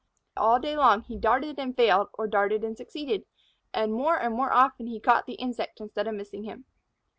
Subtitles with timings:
[0.35, 3.23] All day long he darted and failed or darted and succeeded,
[3.71, 6.65] and more and more often he caught the insect instead of missing him.